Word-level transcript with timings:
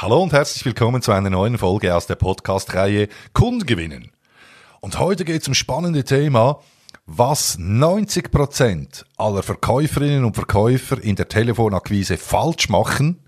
Hallo 0.00 0.22
und 0.22 0.32
herzlich 0.32 0.64
willkommen 0.64 1.02
zu 1.02 1.12
einer 1.12 1.28
neuen 1.28 1.58
Folge 1.58 1.94
aus 1.94 2.06
der 2.06 2.14
Podcast-Reihe 2.14 3.08
Kunden 3.34 3.66
gewinnen. 3.66 4.12
Und 4.80 4.98
heute 4.98 5.26
geht 5.26 5.42
es 5.42 5.48
um 5.48 5.52
spannende 5.52 6.04
Thema, 6.04 6.62
was 7.04 7.58
90% 7.58 9.04
aller 9.18 9.42
Verkäuferinnen 9.42 10.24
und 10.24 10.36
Verkäufer 10.36 11.04
in 11.04 11.16
der 11.16 11.28
Telefonakquise 11.28 12.16
falsch 12.16 12.70
machen 12.70 13.18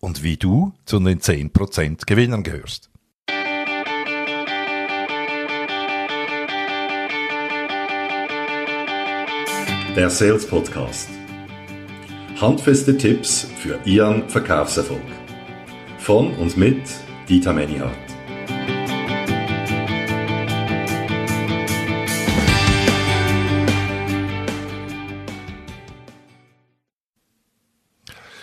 und 0.00 0.24
wie 0.24 0.36
du 0.36 0.72
zu 0.84 0.98
den 0.98 1.20
10% 1.20 2.06
Gewinnern 2.06 2.42
gehörst. 2.42 2.90
Der 9.94 10.10
Sales 10.10 10.44
Podcast. 10.44 11.08
Handfeste 12.40 12.98
Tipps 12.98 13.46
für 13.62 13.78
Ihren 13.84 14.28
Verkaufserfolg. 14.28 15.02
Von 16.00 16.34
und 16.36 16.56
mit 16.56 16.82
Dieter 17.28 17.52
Menihardt. 17.52 17.92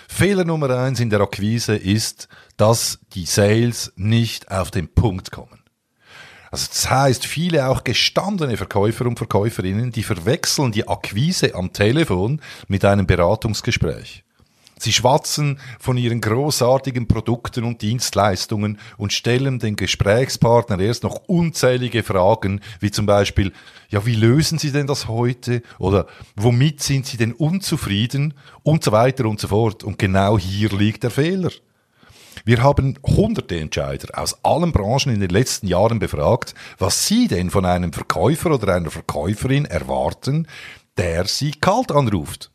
Fehler 0.08 0.45
Nummer 0.45 0.70
eins 0.70 1.00
in 1.00 1.09
der 1.09 1.22
Akquise 1.22 1.76
ist, 1.76 2.28
dass 2.58 3.00
die 3.14 3.26
Sales 3.26 3.92
nicht 3.95 4.52
auf 4.52 4.70
den 4.70 4.88
Punkt 4.88 5.31
kommen. 5.31 5.64
Also 6.52 6.67
das 6.70 6.89
heißt, 6.89 7.26
viele 7.26 7.67
auch 7.67 7.84
gestandene 7.84 8.55
Verkäufer 8.55 9.08
und 9.08 9.17
Verkäuferinnen, 9.17 9.92
die 9.92 10.03
verwechseln 10.03 10.72
die 10.72 10.88
Akquise 10.88 11.55
am 11.55 11.73
Telefon 11.73 12.39
mit 12.67 12.86
einem 12.86 13.08
Beratungsgespräch. 13.08 14.23
Sie 14.80 14.94
schwatzen 14.94 15.59
von 15.80 15.98
ihren 15.98 16.22
großartigen 16.22 17.08
Produkten 17.08 17.63
und 17.63 17.81
Dienstleistungen 17.81 18.80
und 18.98 19.13
stellen 19.13 19.59
den 19.59 19.76
Gesprächspartner 19.76 20.80
erst 20.80 21.03
noch 21.03 21.16
unzählige 21.28 22.03
Fragen, 22.03 22.61
wie 22.80 22.92
zum 22.92 23.05
Beispiel, 23.05 23.53
ja, 23.89 24.05
wie 24.05 24.16
lösen 24.16 24.59
Sie 24.59 24.72
denn 24.72 24.88
das 24.88 25.08
heute? 25.08 25.64
Oder 25.80 26.08
womit 26.36 26.83
sind 26.83 27.05
Sie 27.05 27.17
denn 27.17 27.33
unzufrieden? 27.33 28.33
Und 28.64 28.83
so 28.83 28.92
weiter 28.92 29.25
und 29.25 29.39
so 29.39 29.48
fort. 29.48 29.83
Und 29.83 29.98
genau 29.98 30.38
hier 30.38 30.70
liegt 30.70 31.03
der 31.03 31.11
Fehler. 31.11 31.52
Wir 32.45 32.64
haben 32.64 32.98
hunderte 33.03 33.59
Entscheider 33.59 34.17
aus 34.22 34.44
allen 34.44 34.72
Branchen 34.72 35.14
in 35.14 35.20
den 35.20 35.30
letzten 35.31 35.67
Jahren 35.67 36.00
befragt, 36.00 36.53
was 36.78 37.08
sie 37.08 37.28
denn 37.28 37.50
von 37.50 37.66
einem 37.66 37.92
Verkäufer 37.92 38.52
oder 38.52 38.75
einer 38.75 38.92
Verkäuferin 38.92 39.66
erwarten, 39.66 40.48
der 40.98 41.25
sie 41.25 41.52
kalt 41.52 41.92
anruft. 41.92 42.52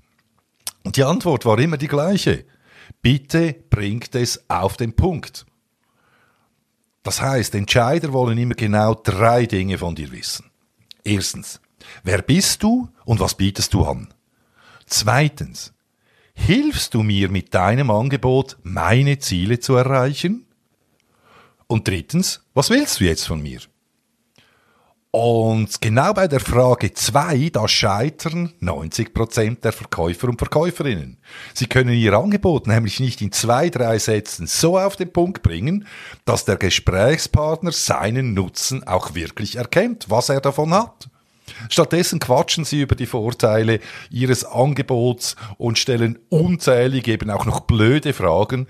Und 0.85 0.97
die 0.97 1.05
Antwort 1.05 1.45
war 1.45 1.59
immer 1.59 1.77
die 1.77 1.89
gleiche. 1.89 2.45
Bitte 3.01 3.55
bringt 3.71 4.15
es 4.15 4.49
auf 4.49 4.77
den 4.77 4.95
Punkt. 4.95 5.47
Das 7.03 7.21
heißt, 7.21 7.55
Entscheider 7.55 8.13
wollen 8.13 8.39
immer 8.39 8.55
genau 8.55 8.95
drei 8.95 9.47
Dinge 9.47 9.79
von 9.79 9.95
dir 9.95 10.13
wissen. 10.13 10.51
Erstens, 11.05 11.61
wer 12.05 12.23
bist 12.23 12.63
du 12.63 12.89
und 13.05 13.21
was 13.21 13.37
bietest 13.37 13.75
du 13.75 13.85
an? 13.85 14.15
Zweitens, 14.87 15.73
hilfst 16.35 16.95
du 16.95 17.03
mir 17.03 17.29
mit 17.29 17.55
deinem 17.55 17.91
Angebot, 17.91 18.59
meine 18.63 19.19
Ziele 19.19 19.59
zu 19.59 19.75
erreichen? 19.75 20.47
Und 21.67 21.89
drittens, 21.89 22.45
was 22.55 22.71
willst 22.71 23.01
du 23.01 23.05
jetzt 23.05 23.27
von 23.27 23.43
mir? 23.43 23.61
Und 25.15 25.83
genau 25.83 26.15
bei 26.15 26.27
der 26.27 26.41
Frage 26.41 26.95
2, 26.95 27.51
da 27.53 27.69
scheitern 27.69 28.55
90% 28.63 29.61
der 29.61 29.73
Verkäufer 29.73 30.27
und 30.31 30.39
Verkäuferinnen. 30.39 31.19
Sie 31.53 31.67
können 31.67 31.93
ihr 31.93 32.15
Angebot 32.15 32.67
nämlich 32.67 32.99
nicht 32.99 33.21
in 33.21 33.31
zwei, 33.31 33.69
drei 33.69 33.99
Sätzen 33.99 34.47
so 34.47 34.79
auf 34.79 34.97
den 34.97 35.13
Punkt 35.13 35.43
bringen, 35.43 35.87
dass 36.25 36.47
der 36.47 36.57
Gesprächspartner 36.57 37.73
seinen 37.73 38.33
Nutzen 38.33 38.87
auch 38.87 39.15
wirklich 39.15 39.57
erkennt, 39.57 40.07
was 40.09 40.31
er 40.31 40.41
davon 40.41 40.73
hat. 40.73 41.11
Stattdessen 41.69 42.19
quatschen 42.19 42.65
sie 42.65 42.81
über 42.81 42.95
die 42.95 43.05
Vorteile 43.05 43.81
ihres 44.09 44.47
Angebots 44.47 45.37
und 45.59 45.79
stellen 45.79 46.19
unzählige, 46.31 47.13
eben 47.13 47.29
auch 47.29 47.45
noch 47.45 47.61
blöde 47.61 48.15
Fragen, 48.15 48.67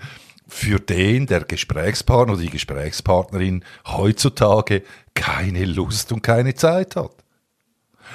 für 0.53 0.79
den 0.79 1.25
der 1.25 1.43
Gesprächspartner 1.43 2.33
oder 2.33 2.43
die 2.43 2.49
Gesprächspartnerin 2.49 3.65
heutzutage 3.87 4.83
keine 5.15 5.65
Lust 5.65 6.11
und 6.11 6.21
keine 6.21 6.53
Zeit 6.53 6.95
hat. 6.95 7.11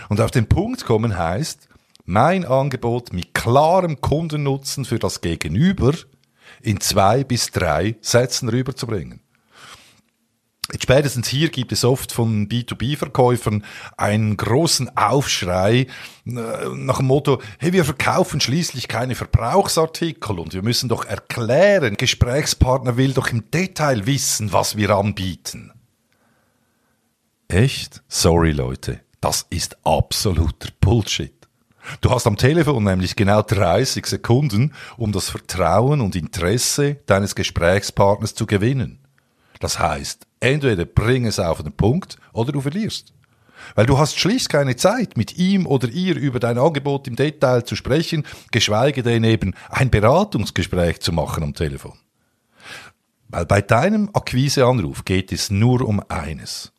Und 0.09 0.21
auf 0.21 0.31
den 0.31 0.49
Punkt 0.49 0.87
kommen 0.87 1.19
heißt, 1.19 1.69
mein 2.05 2.45
Angebot 2.45 3.13
mit 3.13 3.35
klarem 3.35 4.01
Kundennutzen 4.01 4.85
für 4.85 5.01
das 5.01 5.21
Gegenüber 5.21 5.93
in 6.63 6.81
zwei 6.81 7.25
bis 7.25 7.51
drei 7.51 7.97
Sätzen 8.01 8.49
rüberzubringen. 8.49 9.21
Spätestens 10.77 11.29
hier 11.29 11.49
gibt 11.49 11.73
es 11.73 11.83
oft 11.83 12.13
von 12.13 12.47
B2B-Verkäufern 12.47 13.65
einen 13.97 14.37
großen 14.37 14.95
Aufschrei 14.99 15.87
äh, 16.27 16.33
nach 16.75 16.99
dem 16.99 17.07
Motto, 17.07 17.41
hey, 17.59 17.73
wir 17.73 17.87
verkaufen 17.87 18.39
schließlich 18.39 18.87
keine 18.87 19.15
Verbrauchsartikel 19.15 20.39
und 20.39 20.53
wir 20.53 20.63
müssen 20.63 20.91
doch 20.91 21.07
erklären, 21.07 21.97
Gesprächspartner 21.97 22.99
will 22.99 23.15
doch 23.15 23.29
im 23.29 23.51
Detail 23.51 24.05
wissen, 24.05 24.53
was 24.53 24.77
wir 24.77 24.91
anbieten. 24.91 25.73
Echt? 27.49 28.03
Sorry 28.09 28.53
Leute, 28.53 29.01
das 29.23 29.47
ist 29.49 29.79
absoluter 29.87 30.69
Bullshit. 30.81 31.33
Du 32.03 32.11
hast 32.11 32.27
am 32.27 32.37
Telefon 32.37 32.85
nämlich 32.85 33.17
genau 33.17 33.41
30 33.41 34.05
Sekunden, 34.05 34.75
um 34.99 35.13
das 35.13 35.31
Vertrauen 35.31 36.03
und 36.03 36.15
Interesse 36.15 36.97
deines 37.07 37.35
Gesprächspartners 37.35 38.35
zu 38.35 38.45
gewinnen. 38.45 39.08
Das 39.61 39.79
heißt, 39.79 40.27
entweder 40.41 40.85
bring 40.85 41.27
es 41.27 41.39
auf 41.39 41.63
den 41.63 41.73
Punkt 41.73 42.17
oder 42.33 42.53
du 42.53 42.61
verlierst. 42.61 43.13
Weil 43.75 43.87
du 43.87 43.99
hast 43.99 44.19
schlicht 44.19 44.49
keine 44.49 44.77
Zeit, 44.77 45.17
mit 45.17 45.37
ihm 45.37 45.67
oder 45.67 45.89
ihr 45.89 46.17
über 46.17 46.39
dein 46.39 46.59
Angebot 46.59 47.09
im 47.09 47.17
Detail 47.17 47.65
zu 47.65 47.77
sprechen, 47.77 48.25
geschweige 48.51 49.03
denn 49.03 49.25
eben 49.25 49.55
ein 49.69 49.91
Beratungsgespräch 49.91 51.01
zu 51.01 51.13
machen 51.13 51.43
am 51.43 51.55
Telefon. 51.55 51.99
Weil 53.29 53.47
bei 53.47 53.61
deinem 53.61 54.11
Akquiseanruf 54.13 55.05
geht 55.05 55.33
es 55.33 55.51
nur 55.51 55.83
um 55.83 56.03
eines. 56.09 56.73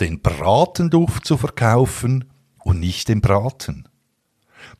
Den 0.00 0.20
Bratenduft 0.20 1.26
zu 1.26 1.36
verkaufen 1.36 2.30
und 2.62 2.80
nicht 2.80 3.08
den 3.08 3.20
Braten. 3.20 3.88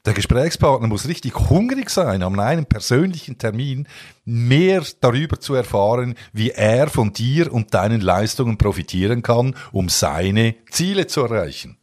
Der 0.04 0.14
Gesprächspartner 0.14 0.88
muss 0.88 1.08
richtig 1.08 1.34
hungrig 1.34 1.90
sein, 1.90 2.22
an 2.22 2.38
einem 2.40 2.66
persönlichen 2.66 3.38
Termin 3.38 3.86
mehr 4.24 4.84
darüber 5.00 5.40
zu 5.40 5.54
erfahren, 5.54 6.14
wie 6.32 6.50
er 6.50 6.88
von 6.88 7.12
dir 7.12 7.52
und 7.52 7.74
deinen 7.74 8.00
Leistungen 8.00 8.58
profitieren 8.58 9.22
kann, 9.22 9.54
um 9.72 9.88
seine 9.88 10.54
Ziele 10.70 11.06
zu 11.06 11.22
erreichen. 11.22 11.78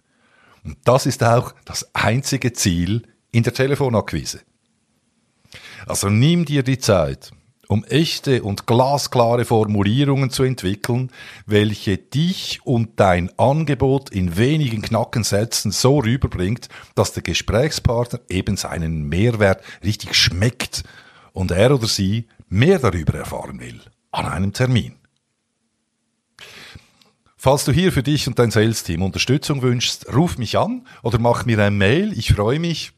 Und 0.63 0.77
das 0.83 1.05
ist 1.05 1.23
auch 1.23 1.53
das 1.65 1.93
einzige 1.93 2.53
Ziel 2.53 3.03
in 3.31 3.43
der 3.43 3.53
Telefonakquise. 3.53 4.41
Also 5.85 6.09
nimm 6.09 6.45
dir 6.45 6.63
die 6.63 6.79
Zeit, 6.79 7.31
um 7.67 7.83
echte 7.85 8.43
und 8.43 8.67
glasklare 8.67 9.45
Formulierungen 9.45 10.29
zu 10.29 10.43
entwickeln, 10.43 11.11
welche 11.45 11.97
dich 11.97 12.59
und 12.63 12.99
dein 12.99 13.37
Angebot 13.37 14.09
in 14.09 14.37
wenigen 14.37 14.81
knacken 14.81 15.23
Sätzen 15.23 15.71
so 15.71 15.99
rüberbringt, 15.99 16.69
dass 16.95 17.13
der 17.13 17.23
Gesprächspartner 17.23 18.19
eben 18.29 18.57
seinen 18.57 19.03
Mehrwert 19.09 19.63
richtig 19.83 20.15
schmeckt 20.15 20.83
und 21.33 21.51
er 21.51 21.73
oder 21.73 21.87
sie 21.87 22.27
mehr 22.47 22.79
darüber 22.79 23.13
erfahren 23.15 23.59
will 23.59 23.81
an 24.11 24.25
einem 24.25 24.53
Termin. 24.53 24.95
Falls 27.37 27.63
du 27.65 27.71
hier 27.71 27.91
für 27.91 28.01
dich 28.01 28.27
und 28.27 28.39
dein 28.39 28.49
Sales-Team 28.49 29.03
Unterstützung 29.03 29.61
wünschst, 29.61 30.11
ruf 30.11 30.39
mich 30.39 30.57
an 30.57 30.87
oder 31.03 31.19
mach 31.19 31.45
mir 31.45 31.59
ein 31.59 31.77
Mail. 31.77 32.11
Ich 32.17 32.33
freue 32.33 32.59
mich 32.59 32.93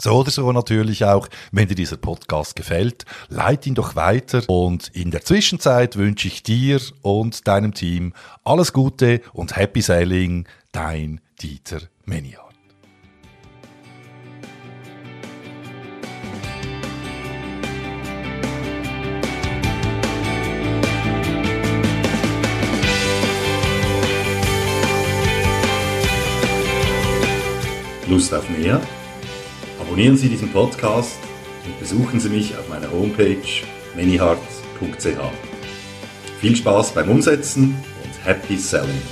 so 0.00 0.12
oder 0.12 0.30
so 0.30 0.50
natürlich 0.52 1.04
auch, 1.04 1.28
wenn 1.52 1.68
dir 1.68 1.74
dieser 1.74 1.96
Podcast 1.96 2.56
gefällt, 2.56 3.04
leit 3.28 3.66
ihn 3.66 3.74
doch 3.74 3.96
weiter 3.96 4.42
und 4.48 4.88
in 4.88 5.10
der 5.10 5.22
Zwischenzeit 5.22 5.96
wünsche 5.96 6.28
ich 6.28 6.42
dir 6.42 6.80
und 7.02 7.46
deinem 7.46 7.74
Team 7.74 8.14
alles 8.44 8.72
Gute 8.72 9.20
und 9.32 9.56
Happy 9.56 9.82
Sailing, 9.82 10.46
dein 10.72 11.20
Dieter 11.40 11.80
Meniart. 12.04 12.50
Lust 28.08 28.34
auf 28.34 28.48
mehr? 28.50 28.80
Abonnieren 30.00 30.16
Sie 30.16 30.30
diesen 30.30 30.50
Podcast 30.50 31.18
und 31.66 31.78
besuchen 31.78 32.20
Sie 32.20 32.30
mich 32.30 32.56
auf 32.56 32.66
meiner 32.70 32.90
Homepage 32.90 33.36
manyheart.ch. 33.94 35.04
Viel 36.40 36.56
Spaß 36.56 36.92
beim 36.92 37.10
Umsetzen 37.10 37.76
und 38.02 38.26
Happy 38.26 38.56
Selling! 38.56 39.02